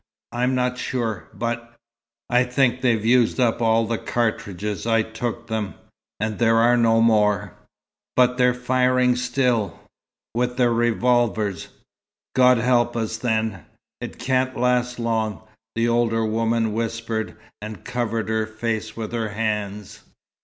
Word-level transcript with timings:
"I'm 0.31 0.55
not 0.55 0.79
sure. 0.79 1.27
But 1.31 1.75
I 2.27 2.43
think 2.43 2.81
they've 2.81 3.05
used 3.05 3.39
up 3.39 3.61
all 3.61 3.85
the 3.85 3.99
cartridges 3.99 4.87
I 4.87 5.03
took 5.03 5.45
them. 5.45 5.75
And 6.19 6.39
there 6.39 6.55
are 6.55 6.75
no 6.75 7.01
more." 7.01 7.53
"But 8.15 8.35
they're 8.39 8.55
firing 8.55 9.15
still." 9.15 9.79
"With 10.33 10.57
their 10.57 10.73
revolvers." 10.73 11.67
"God 12.35 12.57
help 12.57 12.97
us, 12.97 13.17
then! 13.19 13.63
It 13.99 14.17
can't 14.17 14.57
last 14.57 14.97
long," 14.97 15.43
the 15.75 15.87
older 15.87 16.25
woman 16.25 16.73
whispered, 16.73 17.37
and 17.61 17.85
covered 17.85 18.27
her 18.27 18.47
face 18.47 18.97
with 18.97 19.11
her 19.11 19.29
hands. 19.29 19.99